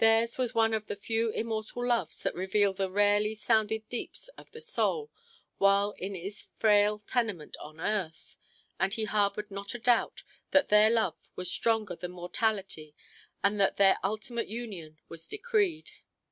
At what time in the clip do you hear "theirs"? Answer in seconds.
0.03-0.39